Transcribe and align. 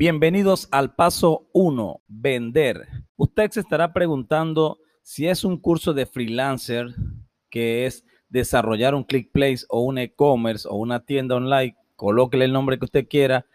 Bienvenidos 0.00 0.68
al 0.70 0.94
paso 0.94 1.48
1, 1.54 2.02
vender. 2.06 2.86
Usted 3.16 3.50
se 3.50 3.58
estará 3.58 3.92
preguntando 3.92 4.78
si 5.02 5.26
es 5.26 5.42
un 5.42 5.56
curso 5.56 5.92
de 5.92 6.06
freelancer, 6.06 6.94
que 7.50 7.84
es 7.84 8.04
desarrollar 8.28 8.94
un 8.94 9.02
click 9.02 9.32
place 9.32 9.66
o 9.68 9.80
un 9.80 9.98
e-commerce 9.98 10.68
o 10.70 10.76
una 10.76 11.04
tienda 11.04 11.34
online, 11.34 11.76
colóquele 11.96 12.44
el 12.44 12.52
nombre 12.52 12.78
que 12.78 12.84
usted 12.84 13.08
quiera. 13.08 13.46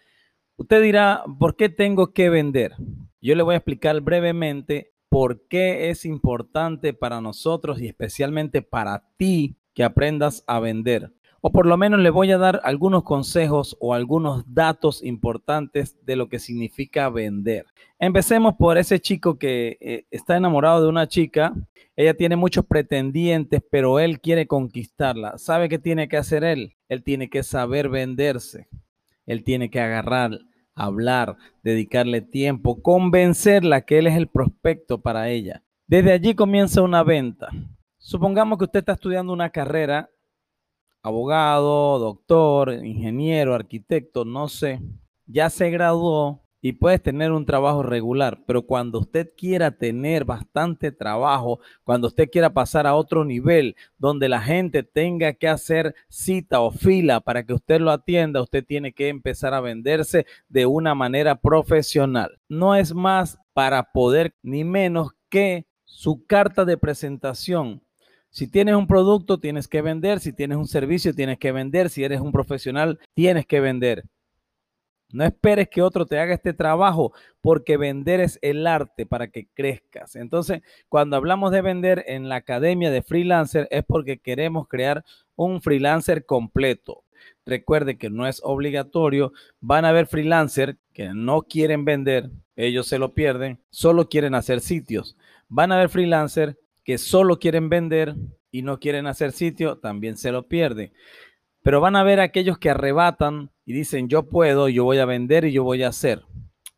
Usted 0.57 0.81
dirá, 0.81 1.23
¿por 1.39 1.55
qué 1.55 1.70
tengo 1.70 2.11
que 2.11 2.29
vender? 2.29 2.73
Yo 3.21 3.35
le 3.35 3.44
voy 3.44 3.53
a 3.53 3.59
explicar 3.59 4.02
brevemente 4.02 4.91
por 5.07 5.48
qué 5.48 5.91
es 5.91 6.03
importante 6.03 6.94
para 6.94 7.21
nosotros 7.21 7.80
y 7.80 7.88
especialmente 7.88 8.62
para 8.62 9.07
ti 9.16 9.55
que 9.73 9.85
aprendas 9.85 10.44
a 10.45 10.59
vender 10.59 11.13
o 11.45 11.51
por 11.51 11.65
lo 11.65 11.75
menos 11.75 11.99
le 11.99 12.09
voy 12.09 12.31
a 12.31 12.37
dar 12.37 12.61
algunos 12.63 13.03
consejos 13.03 13.75
o 13.81 13.93
algunos 13.93 14.45
datos 14.47 15.03
importantes 15.03 15.97
de 16.05 16.15
lo 16.15 16.29
que 16.29 16.39
significa 16.39 17.09
vender. 17.09 17.65
Empecemos 17.99 18.53
por 18.53 18.77
ese 18.77 19.01
chico 19.01 19.38
que 19.38 19.77
eh, 19.81 20.05
está 20.09 20.37
enamorado 20.37 20.81
de 20.81 20.87
una 20.87 21.05
chica. 21.05 21.53
Ella 21.98 22.13
tiene 22.13 22.37
muchos 22.37 22.65
pretendientes, 22.65 23.61
pero 23.70 23.99
él 23.99 24.21
quiere 24.21 24.48
conquistarla. 24.48 25.37
¿Sabe 25.37 25.67
qué 25.67 25.77
tiene 25.77 26.07
que 26.07 26.15
hacer 26.15 26.45
él? 26.45 26.77
Él 26.87 27.03
tiene 27.03 27.29
que 27.29 27.43
saber 27.43 27.89
venderse. 27.89 28.70
Él 29.25 29.43
tiene 29.43 29.70
que 29.70 29.81
agarrar, 29.81 30.39
hablar, 30.75 31.35
dedicarle 31.62 32.21
tiempo, 32.21 32.81
convencerla 32.81 33.81
que 33.81 33.98
él 33.98 34.07
es 34.07 34.15
el 34.15 34.27
prospecto 34.27 35.01
para 35.01 35.27
ella. 35.27 35.62
Desde 35.87 36.13
allí 36.13 36.35
comienza 36.35 36.81
una 36.81 37.03
venta. 37.03 37.49
Supongamos 37.98 38.57
que 38.57 38.63
usted 38.63 38.79
está 38.79 38.93
estudiando 38.93 39.34
una 39.34 39.49
carrera 39.49 40.09
abogado, 41.03 41.99
doctor, 41.99 42.73
ingeniero, 42.84 43.53
arquitecto, 43.53 44.25
no 44.25 44.48
sé, 44.48 44.81
ya 45.27 45.49
se 45.49 45.70
graduó 45.70 46.41
y 46.62 46.71
puedes 46.71 47.04
tener 47.04 47.34
un 47.34 47.46
trabajo 47.46 47.84
regular, 47.84 48.41
pero 48.48 48.62
cuando 48.62 48.99
usted 48.99 49.31
quiera 49.37 49.71
tener 49.71 50.24
bastante 50.24 50.93
trabajo, 50.93 51.59
cuando 51.84 52.07
usted 52.07 52.29
quiera 52.31 52.54
pasar 52.54 52.87
a 52.87 52.96
otro 52.96 53.26
nivel 53.26 53.76
donde 53.98 54.29
la 54.29 54.41
gente 54.41 54.81
tenga 54.81 55.34
que 55.34 55.49
hacer 55.49 55.93
cita 56.07 56.62
o 56.62 56.71
fila 56.71 57.20
para 57.20 57.46
que 57.46 57.51
usted 57.51 57.81
lo 57.81 57.91
atienda, 57.91 58.41
usted 58.41 58.63
tiene 58.65 58.93
que 58.93 59.09
empezar 59.09 59.54
a 59.54 59.59
venderse 59.59 60.26
de 60.48 60.65
una 60.65 60.96
manera 60.96 61.35
profesional. 61.35 62.40
No 62.48 62.76
es 62.76 62.93
más 62.93 63.37
para 63.51 63.91
poder 63.91 64.34
ni 64.41 64.63
menos 64.63 65.12
que 65.28 65.66
su 65.84 66.25
carta 66.25 66.63
de 66.63 66.78
presentación 66.78 67.84
si 68.34 68.47
tienes 68.47 68.73
un 68.73 68.88
producto, 68.88 69.39
tienes 69.39 69.67
que 69.67 69.84
vender. 69.84 70.19
Si 70.19 70.34
tienes 70.34 70.57
un 70.57 70.67
servicio, 70.67 71.13
tienes 71.13 71.38
que 71.38 71.51
vender. 71.51 71.91
Si 71.91 72.03
eres 72.03 72.19
un 72.19 72.31
profesional, 72.31 73.00
tienes 73.13 73.45
que 73.45 73.59
vender. 73.59 74.06
No 75.12 75.23
esperes 75.23 75.69
que 75.69 75.84
otro 75.84 76.07
te 76.07 76.17
haga 76.17 76.34
este 76.34 76.53
trabajo 76.53 77.13
porque 77.41 77.78
vender 77.78 78.22
es 78.22 78.40
el 78.41 78.66
arte 78.66 79.06
para 79.06 79.28
que 79.28 79.47
crezcas. 79.53 80.16
Entonces, 80.16 80.63
cuando 80.90 81.16
hablamos 81.16 81.51
de 81.51 81.62
vender 81.62 82.06
en 82.07 82.28
la 82.28 82.38
academia 82.38 82.90
de 82.90 83.03
freelancer 83.03 83.67
es 83.69 83.84
porque 83.85 84.17
queremos 84.17 84.68
crear 84.68 85.06
un 85.35 85.62
freelancer 85.62 86.25
completo. 86.25 87.03
Recuerde 87.45 88.00
que 88.00 88.09
no 88.09 88.25
es 88.25 88.41
obligatorio. 88.44 89.31
Van 89.59 89.85
a 89.85 89.90
haber 89.90 90.07
freelancers 90.07 90.75
que 90.91 91.13
no 91.13 91.44
quieren 91.44 91.85
vender, 91.85 92.31
ellos 92.56 92.88
se 92.88 92.97
lo 92.97 93.13
pierden, 93.13 93.59
solo 93.69 94.09
quieren 94.09 94.34
hacer 94.34 94.59
sitios. 94.59 95.16
Van 95.50 95.72
a 95.72 95.75
haber 95.75 95.90
freelancers 95.90 96.56
que 96.84 96.97
solo 96.97 97.39
quieren 97.39 97.69
vender 97.69 98.16
y 98.51 98.62
no 98.62 98.79
quieren 98.79 99.07
hacer 99.07 99.31
sitio, 99.31 99.78
también 99.78 100.17
se 100.17 100.31
lo 100.31 100.47
pierden. 100.47 100.94
Pero 101.63 101.79
van 101.79 101.95
a 101.95 102.03
ver 102.03 102.19
aquellos 102.19 102.57
que 102.57 102.69
arrebatan 102.69 103.51
y 103.66 103.73
dicen, 103.73 104.09
yo 104.09 104.29
puedo, 104.29 104.67
yo 104.69 104.84
voy 104.84 104.97
a 105.00 105.06
vender 105.06 105.45
y 105.45 105.53
yo 105.53 105.63
voy 105.63 105.84
a 105.84 105.88
hacer. 105.88 106.23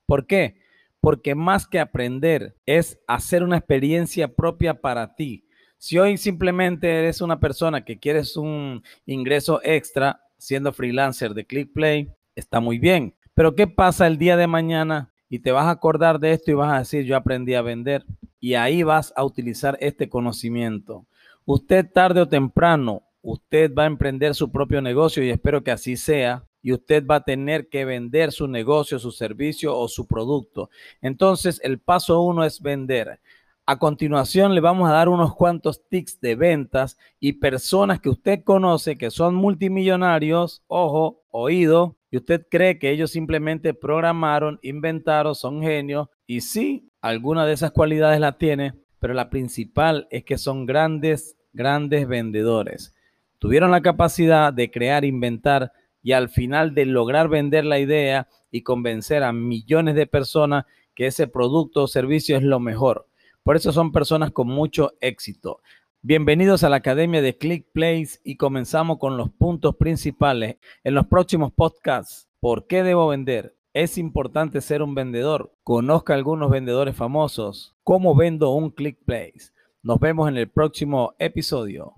¿Por 0.05 0.27
qué? 0.27 0.61
Porque 1.01 1.35
más 1.35 1.67
que 1.67 1.79
aprender 1.79 2.55
es 2.65 2.99
hacer 3.07 3.43
una 3.43 3.57
experiencia 3.57 4.33
propia 4.33 4.79
para 4.81 5.15
ti. 5.15 5.47
Si 5.77 5.97
hoy 5.97 6.17
simplemente 6.17 6.89
eres 6.89 7.21
una 7.21 7.39
persona 7.39 7.83
que 7.83 7.99
quieres 7.99 8.37
un 8.37 8.83
ingreso 9.05 9.59
extra 9.63 10.21
siendo 10.37 10.71
freelancer 10.71 11.33
de 11.33 11.45
ClickPlay, 11.45 12.11
está 12.35 12.59
muy 12.59 12.79
bien. 12.79 13.15
Pero 13.33 13.55
¿qué 13.55 13.67
pasa 13.67 14.07
el 14.07 14.17
día 14.17 14.37
de 14.37 14.47
mañana? 14.47 15.11
Y 15.29 15.39
te 15.39 15.51
vas 15.51 15.65
a 15.65 15.71
acordar 15.71 16.19
de 16.19 16.31
esto 16.31 16.51
y 16.51 16.53
vas 16.53 16.71
a 16.71 16.79
decir, 16.79 17.05
yo 17.05 17.17
aprendí 17.17 17.55
a 17.55 17.61
vender 17.61 18.05
y 18.45 18.53
ahí 18.53 18.83
vas 18.83 19.11
a 19.15 19.23
utilizar 19.23 19.75
este 19.81 20.07
conocimiento. 20.07 21.07
Usted 21.45 21.91
tarde 21.91 22.21
o 22.21 22.27
temprano, 22.27 23.01
usted 23.23 23.73
va 23.73 23.85
a 23.85 23.87
emprender 23.87 24.35
su 24.35 24.51
propio 24.51 24.83
negocio 24.83 25.23
y 25.23 25.31
espero 25.31 25.63
que 25.63 25.71
así 25.71 25.97
sea. 25.97 26.45
Y 26.61 26.71
usted 26.71 27.03
va 27.07 27.15
a 27.15 27.23
tener 27.23 27.69
que 27.69 27.85
vender 27.85 28.31
su 28.31 28.47
negocio, 28.47 28.99
su 28.99 29.11
servicio 29.11 29.75
o 29.75 29.87
su 29.87 30.05
producto. 30.05 30.69
Entonces, 31.01 31.59
el 31.63 31.79
paso 31.79 32.21
uno 32.21 32.43
es 32.43 32.61
vender. 32.61 33.19
A 33.65 33.79
continuación 33.79 34.53
le 34.53 34.61
vamos 34.61 34.87
a 34.87 34.93
dar 34.93 35.09
unos 35.09 35.33
cuantos 35.33 35.81
tips 35.89 36.21
de 36.21 36.35
ventas 36.35 36.99
y 37.19 37.33
personas 37.33 37.99
que 37.99 38.09
usted 38.09 38.43
conoce 38.43 38.95
que 38.95 39.09
son 39.09 39.33
multimillonarios, 39.33 40.61
ojo, 40.67 41.23
oído, 41.31 41.95
y 42.15 42.17
usted 42.17 42.47
cree 42.49 42.79
que 42.79 42.91
ellos 42.91 43.11
simplemente 43.11 43.73
programaron, 43.73 44.57
inventaron, 44.61 45.35
son 45.35 45.61
genios. 45.61 46.07
Y 46.25 46.39
sí, 46.39 46.89
alguna 47.01 47.45
de 47.45 47.51
esas 47.51 47.71
cualidades 47.71 48.21
la 48.21 48.37
tiene, 48.37 48.73
pero 48.99 49.13
la 49.13 49.29
principal 49.29 50.07
es 50.09 50.23
que 50.23 50.37
son 50.37 50.65
grandes, 50.65 51.35
grandes 51.51 52.07
vendedores. 52.07 52.95
Tuvieron 53.37 53.69
la 53.69 53.81
capacidad 53.81 54.53
de 54.53 54.71
crear, 54.71 55.03
inventar 55.03 55.73
y 56.01 56.13
al 56.13 56.29
final 56.29 56.73
de 56.73 56.85
lograr 56.85 57.27
vender 57.27 57.65
la 57.65 57.79
idea 57.79 58.29
y 58.49 58.61
convencer 58.61 59.21
a 59.21 59.33
millones 59.33 59.95
de 59.95 60.07
personas 60.07 60.63
que 60.95 61.07
ese 61.07 61.27
producto 61.27 61.83
o 61.83 61.87
servicio 61.87 62.37
es 62.37 62.43
lo 62.43 62.61
mejor. 62.61 63.09
Por 63.43 63.57
eso 63.57 63.73
son 63.73 63.91
personas 63.91 64.31
con 64.31 64.47
mucho 64.47 64.93
éxito. 65.01 65.59
Bienvenidos 66.07 66.63
a 66.63 66.69
la 66.69 66.75
Academia 66.75 67.19
de 67.23 67.35
Click 67.35 67.65
Place 67.73 68.19
y 68.23 68.37
comenzamos 68.37 68.99
con 68.99 69.17
los 69.17 69.31
puntos 69.31 69.75
principales. 69.75 70.57
En 70.83 70.93
los 70.93 71.07
próximos 71.07 71.51
podcasts, 71.51 72.29
¿por 72.39 72.67
qué 72.67 72.83
debo 72.83 73.07
vender? 73.07 73.55
Es 73.73 73.97
importante 73.97 74.61
ser 74.61 74.83
un 74.83 74.93
vendedor. 74.93 75.55
Conozca 75.63 76.13
algunos 76.13 76.51
vendedores 76.51 76.95
famosos. 76.95 77.75
¿Cómo 77.81 78.15
vendo 78.15 78.51
un 78.51 78.69
Click 78.69 78.99
Place? 79.03 79.51
Nos 79.81 79.99
vemos 79.99 80.29
en 80.29 80.37
el 80.37 80.47
próximo 80.47 81.15
episodio. 81.17 81.95